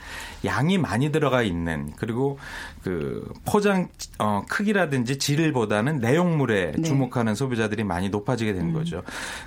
[0.44, 2.38] 양이 많이 들어가 있는 그리고
[2.82, 6.82] 그 포장 어, 크기라든지 질보다는 내용물에 네.
[6.82, 8.72] 주목하는 소비자들이 많이 높아지게 된 음.
[8.72, 9.02] 거죠.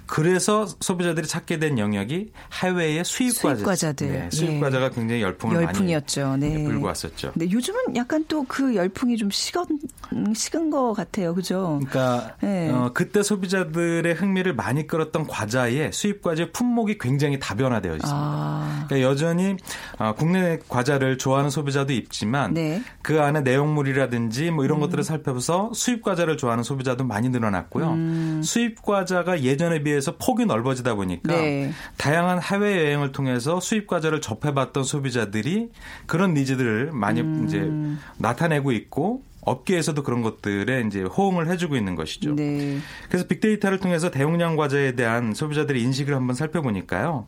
[0.05, 2.31] 그래서 소비자들이 찾게 된 영역이
[2.63, 4.60] 해외의 수입 과자, 들 네, 수입 예.
[4.60, 6.27] 과자가 굉장히 열풍을 열풍이었죠.
[6.29, 6.63] 많이 네.
[6.63, 7.34] 불고 왔었죠.
[7.36, 9.65] 네, 요즘은 약간 또 그 열풍이 좀 식은
[10.34, 11.79] 식은 것 같아요, 그죠?
[11.89, 12.69] 그러니까 네.
[12.69, 18.17] 어, 그때 소비자들의 흥미를 많이 끌었던 과자의 수입 과자 품목이 굉장히 다변화되어 있습니다.
[18.17, 18.86] 아.
[18.88, 19.58] 그러니까 여전히
[19.97, 22.82] 어, 국내 과자 를 좋아하는 소비자도 있지만 네.
[23.02, 24.82] 그 안에 내용물이라든지 뭐 이런 음.
[24.82, 27.91] 것들을 살펴서 수입 과자를 좋아하는 소비자도 많이 늘어났고요.
[27.91, 28.41] 음.
[28.43, 31.71] 수입 과자가 예전에 비해서 폭이 넓어지다 보니까 네.
[31.98, 35.71] 다양한 해외 여행을 통해서 수입 과자를 접해봤던 소비자들이
[36.06, 37.45] 그런 니즈들을 많이 음.
[37.45, 37.69] 이제
[38.17, 42.36] 나타내고 있고 업계에서도 그런 것들에 이제 호응을 해주고 있는 것이죠.
[42.36, 42.79] 네.
[43.08, 47.27] 그래서 빅데이터를 통해서 대용량 과자에 대한 소비자들의 인식을 한번 살펴보니까요.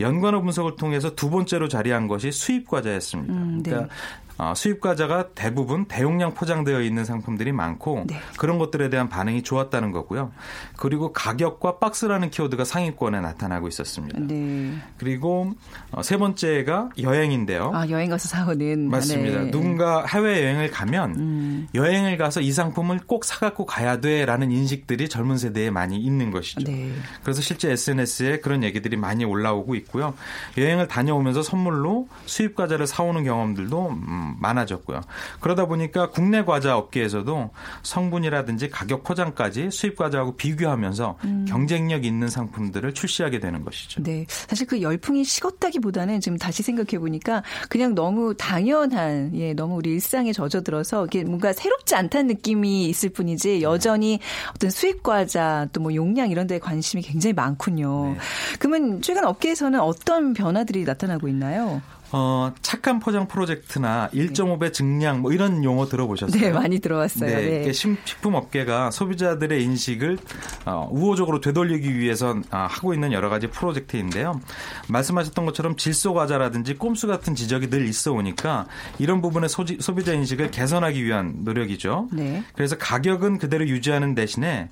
[0.00, 3.32] 연관어 분석을 통해서 두 번째로 자리한 것이 수입 과자였습니다.
[3.32, 3.70] 음, 네.
[3.70, 4.23] 그러니까 어,
[4.56, 8.18] 수입 과자가 대부분 대용량 포장되어 있는 상품들이 많고 네.
[8.36, 10.32] 그런 것들에 대한 반응이 좋았다는 거고요.
[10.76, 14.18] 그리고 가격과 박스라는 키워드가 상위권에 나타나고 있었습니다.
[14.20, 14.74] 네.
[14.98, 15.52] 그리고
[15.92, 17.70] 어, 세 번째가 여행인데요.
[17.74, 19.42] 아 여행 가서 사오는 맞습니다.
[19.42, 19.50] 네.
[19.50, 21.68] 누군가 해외 여행을 가면 음.
[21.74, 26.70] 여행을 가서 이 상품을 꼭 사갖고 가야 돼라는 인식들이 젊은 세대에 많이 있는 것이죠.
[26.70, 26.92] 네.
[27.22, 30.14] 그래서 실제 SNS에 그런 얘기들이 많이 올라오고 있고요.
[30.58, 35.00] 여행을 다녀오면서 선물로 수입 과자를 사오는 경험들도 음, 많아졌고요.
[35.40, 37.50] 그러다 보니까 국내 과자 업계에서도
[37.82, 41.44] 성분이라든지 가격 포장까지 수입 과자하고 비교하면서 음.
[41.48, 44.02] 경쟁력 있는 상품들을 출시하게 되는 것이죠.
[44.02, 44.26] 네.
[44.28, 50.32] 사실 그 열풍이 식었다기보다는 지금 다시 생각해 보니까 그냥 너무 당연한 예, 너무 우리 일상에
[50.32, 54.18] 젖어들어서 이게 뭔가 새롭지 않다는 느낌이 있을 뿐이지 여전히
[54.54, 58.14] 어떤 수입 과자 또 뭐 용량 이런 데에 관심이 굉장히 많군요.
[58.14, 58.18] 네.
[58.58, 61.82] 그러면 최근 업계에서는 어떤 변화들이 나타나고 있나요?
[62.16, 66.40] 어, 착한 포장 프로젝트나 1.5배 증량 뭐 이런 용어 들어보셨어요?
[66.40, 67.28] 네, 많이 들어왔어요.
[67.28, 67.72] 네, 네.
[67.72, 70.18] 식품 업계가 소비자들의 인식을
[70.64, 74.40] 어, 우호적으로 되돌리기 위해서 어, 하고 있는 여러 가지 프로젝트인데요.
[74.88, 78.66] 말씀하셨던 것처럼 질소 과자라든지 꼼수 같은 지적이 늘 있어 오니까
[79.00, 82.10] 이런 부분의 소지, 소비자 인식을 개선하기 위한 노력이죠.
[82.12, 82.44] 네.
[82.54, 84.68] 그래서 가격은 그대로 유지하는 대신에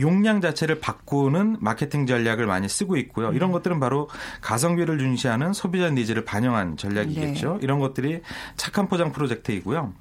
[0.00, 3.32] 용량 자체를 바꾸는 마케팅 전략을 많이 쓰고 있고요.
[3.32, 3.52] 이런 음.
[3.52, 4.08] 것들은 바로
[4.40, 7.54] 가성비를 중시하는 소비자 needs를 반영한 전략이겠죠.
[7.54, 7.58] 네.
[7.62, 8.20] 이런 것들이
[8.56, 9.92] 착한 포장 프로젝트이고요.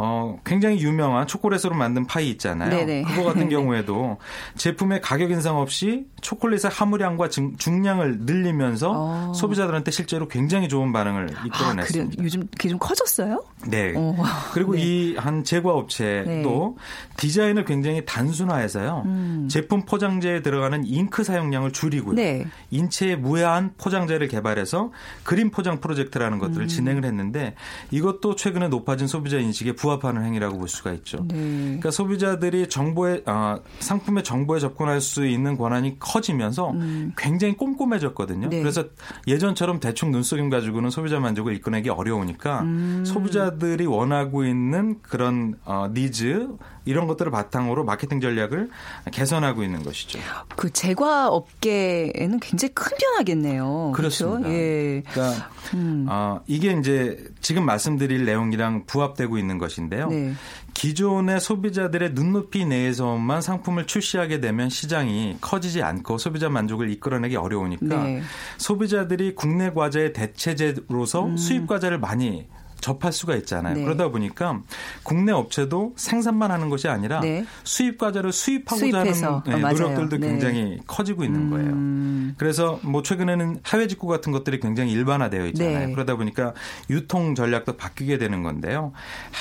[0.00, 2.70] 어, 굉장히 유명한 초콜릿으로 만든 파이 있잖아요.
[2.70, 3.02] 네네.
[3.02, 3.48] 그거 같은 네.
[3.48, 4.18] 경우에도
[4.54, 9.32] 제품의 가격 인상 없이 초콜릿의 함유량과 증, 중량을 늘리면서 어.
[9.34, 12.22] 소비자들한테 실제로 굉장히 좋은 반응을 아, 이끌어냈습니다.
[12.22, 13.42] 아, 요즘 그게 좀 커졌어요?
[13.66, 13.92] 네.
[13.96, 14.14] 오.
[14.16, 14.24] 어.
[14.52, 14.82] 그리고 네.
[14.82, 17.16] 이한 제과 업체도 네.
[17.16, 19.02] 디자인을 굉장히 단순화해서요.
[19.04, 19.48] 음.
[19.50, 22.14] 제품 포장재에 들어가는 잉크 사용량을 줄이고요.
[22.14, 22.46] 네.
[22.70, 24.92] 인체에 무해한 포장재를 개발해서
[25.24, 26.68] green 포장 프로젝트라는 것들을 음.
[26.68, 27.56] 진행을 했는데
[27.90, 31.24] 이것도 최근에 높아진 소비자 인식에 부 부합하는 행위라고 볼 수가 있죠.
[31.28, 31.34] 네.
[31.34, 37.12] 그러니까 소비자들이 정보에 어, 상품의 정보에 접근할 수 있는 권한이 커지면서 음.
[37.16, 38.50] 굉장히 꼼꼼해졌거든요.
[38.50, 38.60] 네.
[38.60, 38.84] 그래서
[39.26, 43.04] 예전처럼 대충 눈속임 가지고는 소비자 만족을 이끌어내기 어려우니까 음.
[43.06, 46.48] 소비자들이 원하고 있는 그런 어, 니즈
[46.84, 48.70] 이런 것들을 바탕으로 마케팅 전략을
[49.12, 50.18] 개선하고 있는 것이죠.
[50.56, 53.92] 그 제과 업계에는 굉장히 큰 변화겠네요.
[53.94, 54.30] 그렇죠?
[54.30, 54.50] 그렇습니다.
[54.50, 55.02] 예.
[55.10, 56.06] 그러니까 음.
[56.08, 60.08] 어, 이게 이제 지금 말씀드릴 내용이랑 부합되고 있는 것 인데요.
[60.08, 60.32] 네.
[60.74, 68.22] 기존의 소비자들의 눈높이 내에서만 상품을 출시하게 되면 시장이 커지지 않고 소비자 만족을 이끌어내기 어려우니까 네.
[68.58, 71.36] 소비자들이 국내 과자의 대체제로서 음.
[71.36, 72.46] 수입 과자를 많이
[72.80, 73.74] 접할 수가 있잖아요.
[73.74, 73.84] 네.
[73.84, 74.60] 그러다 보니까
[75.02, 77.44] 국내 업체도 생산만 하는 것이 아니라 네.
[77.64, 79.12] 수입 과자를 수입하고자 하는
[79.46, 80.28] 네, 아, 노력들도 네.
[80.28, 81.70] 굉장히 커지고 있는 거예요.
[81.70, 82.34] 음.
[82.38, 85.88] 그래서 뭐 최근에는 해외 직구 같은 것들이 굉장히 일반화되어 있잖아요.
[85.88, 85.92] 네.
[85.92, 86.54] 그러다 보니까
[86.90, 88.92] 유통 전략도 바뀌게 되는 건데요.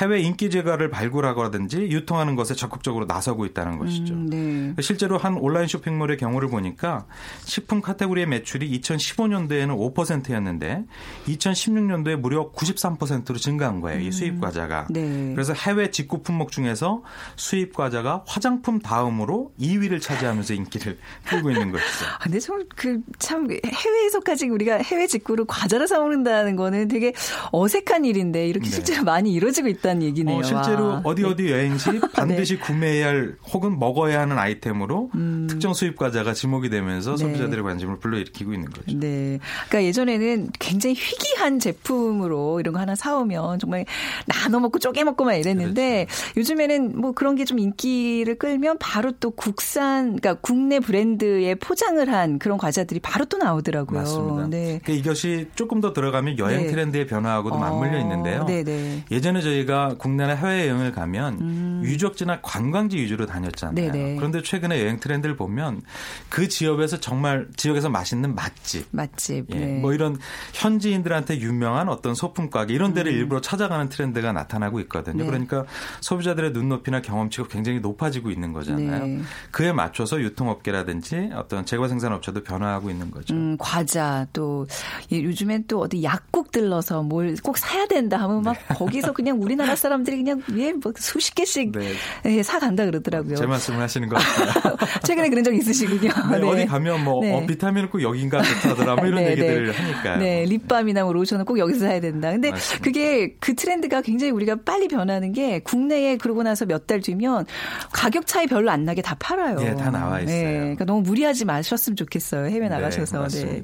[0.01, 4.13] 해외 인기 제과를 발굴하거든지 유통하는 것에 적극적으로 나서고 있다는 것이죠.
[4.13, 4.81] 음, 네.
[4.81, 7.05] 실제로 한 온라인 쇼핑몰의 경우를 보니까
[7.45, 10.83] 식품 카테고리의 매출이 2015년도에는 5%였는데
[11.27, 13.99] 2016년도에 무려 93%로 증가한 거예요.
[13.99, 14.87] 이 수입 과자가.
[14.89, 15.31] 네.
[15.33, 17.03] 그래서 해외 직구 품목 중에서
[17.35, 22.05] 수입 과자가 화장품 다음으로 2위를 차지하면서 인기를 끌고 있는 것이죠.
[22.05, 27.13] 아, 근데 참 그 참 해외에서까지 우리가 해외 직구로 과자를 사 먹는다는 거는 되게
[27.51, 28.71] 어색한 일인데 이렇게 네.
[28.75, 30.37] 실제로 많이 이루어지고 있다는 얘기네요.
[30.37, 31.01] 어, 실제로 와.
[31.03, 32.59] 어디 어디 여행 시 반드시 네.
[32.61, 35.47] 구매해야 할 혹은 먹어야 하는 아이템으로 음.
[35.49, 37.17] 특정 수입 과자가 지목이 되면서 네.
[37.17, 38.97] 소비자들의 관심을 불러일으키고 있는 거죠.
[38.97, 39.39] 네.
[39.67, 43.85] 그러니까 예전에는 굉장히 희귀한 제품으로 이런 거 하나 사오 면 정말
[44.27, 46.39] 나눠 먹고 쪼개 먹고만 이랬는데 그렇죠.
[46.39, 52.37] 요즘에는 뭐 그런 게 좀 인기를 끌면 바로 또 국산 그러니까 국내 브랜드의 포장을 한
[52.37, 53.99] 그런 과자들이 바로 또 나오더라고요.
[53.99, 54.47] 맞습니다.
[54.49, 54.79] 네.
[54.83, 56.67] 그러니까 이것이 조금 더 들어가면 여행 네.
[56.67, 57.57] 트렌드의 변화하고도 어.
[57.57, 58.45] 맞물려 있는데요.
[58.45, 58.63] 네네.
[58.63, 59.05] 네.
[59.09, 61.81] 예전에 저희가 국내나 해외 여행을 가면 음.
[61.85, 63.75] 유적지나 관광지 위주로 다녔잖아요.
[63.75, 63.91] 네네.
[63.91, 64.15] 네.
[64.17, 65.81] 그런데 최근에 여행 트렌드를 보면
[66.29, 69.79] 그 지역에서 정말 지역에서 맛있는 맛집, 맛집, 예, 네.
[69.79, 70.17] 뭐 이런
[70.53, 73.15] 현지인들한테 유명한 어떤 소품 가게 이런 데를 음.
[73.15, 75.23] 일부러 찾아가는 트렌드가 나타나고 있거든요.
[75.23, 75.25] 네.
[75.29, 75.65] 그러니까
[76.01, 79.05] 소비자들의 눈높이나 경험치가 굉장히 높아지고 있는 거잖아요.
[79.05, 79.21] 네.
[79.51, 83.33] 그에 맞춰서 유통업계라든지 어떤 제과 생산업체도 변화하고 있는 거죠.
[83.33, 84.65] 음, 과자 또
[85.11, 88.75] 요즘엔 또 어디 약국 들러서 뭘 꼭 사야 된다 하면 막 네.
[88.75, 91.93] 거기서 그냥 우리나라 사람들이 그냥 예 뭐 수십 개씩 네.
[92.25, 93.35] 예, 사 간다 그러더라고요.
[93.35, 94.75] 제 말씀을 하시는 것 같아요.
[95.05, 96.11] 최근에 그런 적 있으시군요.
[96.31, 100.17] 네, 어디 가면 뭐 어, 비타민은 꼭 여긴가 좋다더라 뭐 이런 얘기들을 하니까요.
[100.19, 102.31] 네, 립밤이나 뭐 로션은 꼭 여기서 사야 된다.
[102.31, 102.83] 근데 맞습니다.
[102.83, 102.96] 그게
[103.39, 107.45] 그 트렌드가 굉장히 우리가 빨리 변하는 게 국내에 그러고 나서 몇 달 뒤면
[107.91, 109.57] 가격 차이 별로 안 나게 다 팔아요.
[109.59, 110.35] 네, 다 나와 있어요.
[110.35, 112.45] 네, 그러니까 너무 무리하지 마셨으면 좋겠어요.
[112.45, 113.27] 해외 네, 나가셔서.
[113.27, 113.63] 네, 네.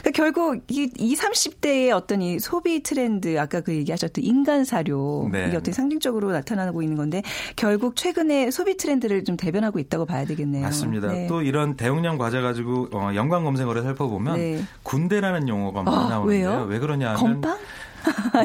[0.00, 5.46] 그러니까 결국 이 20, 30대의 어떤 이 소비 트렌드 아까 그 얘기하셨던 인간 사료 네.
[5.46, 7.22] 이게 어떻게 상징적으로 나타나고 있는 건데
[7.54, 10.62] 결국 최근에 소비 트렌드를 좀 대변하고 있다고 봐야 되겠네요.
[10.62, 11.12] 맞습니다.
[11.12, 11.26] 네.
[11.28, 14.64] 또 이런 대용량 과자 가지고 어, 연관 검색어를 살펴보면 네.
[14.82, 16.48] 군대라는 용어가 많이 아, 나오는데요.
[16.50, 16.66] 왜요?
[16.68, 17.56] 왜 그러냐면 건빵?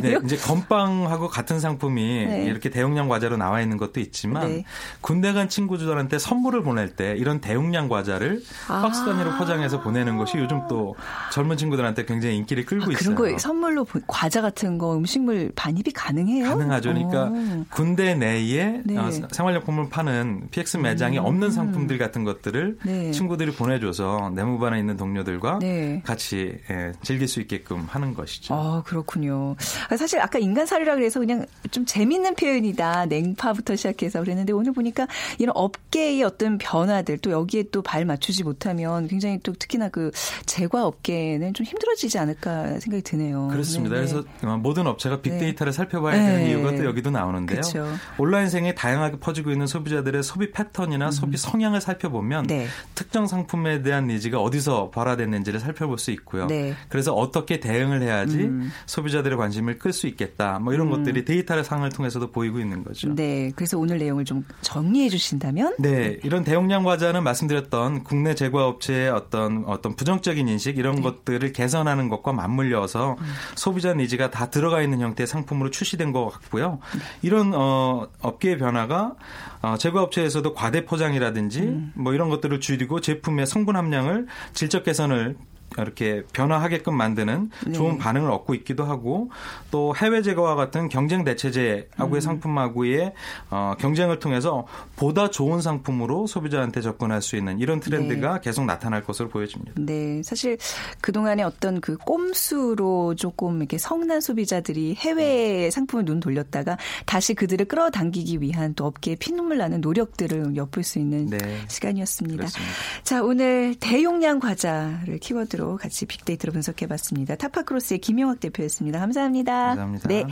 [0.01, 2.45] 네, 이제 건빵하고 같은 상품이 네.
[2.45, 4.65] 이렇게 대용량 과자로 나와 있는 것도 있지만 네.
[5.01, 8.81] 군대 간 친구들한테 선물을 보낼 때 이런 대용량 과자를 아.
[8.81, 10.95] 박스 단위로 포장해서 보내는 것이 요즘 또
[11.31, 13.15] 젊은 친구들한테 굉장히 인기를 끌고 아, 있어요.
[13.15, 16.49] 그런 거 선물로 과자 같은 거 음식물 반입이 가능해요?
[16.49, 16.93] 가능하죠.
[16.93, 17.65] 그러니까 오.
[17.69, 18.97] 군대 내에 네.
[18.97, 21.25] 어, 생활용품을 파는 PX 매장이 음.
[21.25, 23.11] 없는 상품들 같은 것들을 네.
[23.11, 26.01] 친구들이 보내줘서 내무반에 있는 동료들과 네.
[26.05, 28.53] 같이 예, 즐길 수 있게끔 하는 것이죠.
[28.53, 29.48] 아 그렇군요.
[29.97, 33.07] 사실 아까 인간 사료라 그래서 그냥 좀 재밌는 표현이다.
[33.07, 35.07] 냉파부터 시작해서 그랬는데 오늘 보니까
[35.37, 40.11] 이런 업계의 어떤 변화들 또 여기에 또 발 맞추지 못하면 굉장히 또 특히나 그
[40.45, 43.47] 제과 업계는 좀 힘들어지지 않을까 생각이 드네요.
[43.47, 43.95] 그렇습니다.
[43.95, 44.07] 네네.
[44.11, 45.75] 그래서 어, 모든 업체가 빅데이터를 네.
[45.75, 46.49] 살펴봐야 되는 네.
[46.51, 47.61] 이유가 또 여기도 나오는데요.
[47.61, 47.87] 그렇죠.
[48.19, 51.11] 온라인 생에 다양하게 퍼지고 있는 소비자들의 소비 패턴이나 음.
[51.11, 52.67] 소비 성향을 살펴보면 네.
[52.93, 56.45] 특정 상품에 대한 니즈가 어디서 발화됐는지를 살펴볼 수 있고요.
[56.45, 56.75] 네.
[56.89, 58.71] 그래서 어떻게 대응을 해야지 음.
[58.85, 60.59] 소비자들의 관심을 끌 수 있겠다.
[60.59, 60.91] 뭐 이런 음.
[60.91, 63.13] 것들이 데이터를 상을 통해서도 보이고 있는 거죠.
[63.15, 63.51] 네.
[63.55, 65.75] 그래서 오늘 내용을 좀 정리해 주신다면?
[65.79, 66.19] 네.
[66.23, 71.01] 이런 대용량 과자는 말씀드렸던 국내 제과업체의 어떤 어떤 부정적인 인식 이런 네.
[71.01, 73.25] 것들을 개선하는 것과 맞물려서 음.
[73.55, 76.79] 소비자 니즈가 다 들어가 있는 형태의 상품으로 출시된 것 같고요.
[76.93, 76.99] 네.
[77.21, 79.15] 이런 어, 업계의 변화가
[79.61, 81.91] 어, 제과업체에서도 과대 포장이라든지 음.
[81.95, 85.35] 뭐 이런 것들을 줄이고 제품의 성분 함량을 질적 개선을
[85.77, 87.71] 이렇게 변화하게끔 만드는 네.
[87.73, 89.29] 좋은 반응을 얻고 있기도 하고
[89.71, 92.19] 또 해외 제거와 같은 경쟁 대체제하고의 음.
[92.19, 93.13] 상품하고의
[93.51, 98.39] 어, 경쟁을 통해서 보다 좋은 상품으로 소비자한테 접근할 수 있는 이런 트렌드가 네.
[98.41, 99.73] 계속 나타날 것으로 보여집니다.
[99.77, 100.57] 네, 사실
[101.01, 105.71] 그 동안에 어떤 그 꼼수로 조금 이렇게 성난 소비자들이 해외 네.
[105.71, 111.27] 상품을 눈 돌렸다가 다시 그들을 끌어당기기 위한 또 업계에 피눈물 나는 노력들을 엿볼 수 있는
[111.27, 111.37] 네.
[111.67, 112.37] 시간이었습니다.
[112.37, 112.73] 그렇습니다.
[113.03, 117.35] 자, 오늘 대용량 과자를 키워드 로 같이 빅데이터로 분석해봤습니다.
[117.35, 118.99] 타파크로스의 김용학 대표였습니다.
[118.99, 119.75] 감사합니다.
[119.75, 120.07] 감사합니다.
[120.07, 120.25] 네.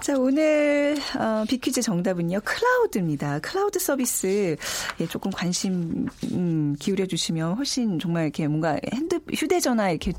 [0.00, 2.40] 자, 오늘 어, 빅퀴즈 정답은요.
[2.42, 3.40] 클라우드입니다.
[3.40, 4.56] 클라우드 서비스
[4.98, 10.14] 예, 조금 관심 음, 기울여 주시면 훨씬 정말 이렇게 뭔가 핸드 휴대전화 이렇게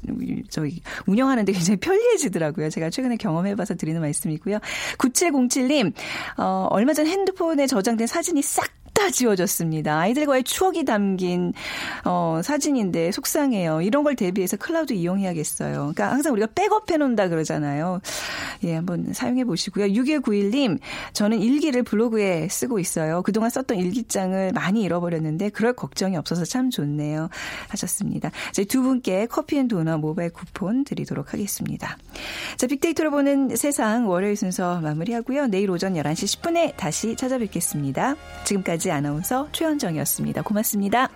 [0.49, 2.69] 저희 운영하는데 굉장히 편리해지더라고요.
[2.69, 4.59] 제가 최근에 경험해 봐서 드리는 말씀이고요.
[4.99, 5.93] 9707님.
[6.37, 8.69] 어, 얼마 전 핸드폰에 저장된 사진이 싹
[9.01, 9.97] 다다 지워졌습니다.
[9.99, 11.53] 아이들과의 추억이 담긴
[12.05, 13.81] 어, 사진인데 속상해요.
[13.81, 15.73] 이런 걸 대비해서 클라우드 이용해야겠어요.
[15.73, 18.01] 그러니까 항상 우리가 백업해 놓는다 그러잖아요.
[18.63, 19.87] 예, 한번 사용해 보시고요.
[19.87, 20.79] 6191님,
[21.13, 23.21] 저는 일기를 블로그에 쓰고 있어요.
[23.23, 27.29] 그동안 썼던 일기장을 많이 잃어버렸는데 그럴 걱정이 없어서 참 좋네요.
[27.69, 28.31] 하셨습니다.
[28.51, 31.97] 저희 두 분께 커피 and 도넛 모바일 쿠폰 드리도록 하겠습니다.
[32.57, 35.47] 자, 빅데이터로 보는 세상 월요일 순서 마무리하고요.
[35.47, 38.15] 내일 오전 11시 10분에 다시 찾아뵙겠습니다.
[38.45, 40.41] 지금까지 아나운서 최현정이었습니다.
[40.43, 41.09] 고맙습니다.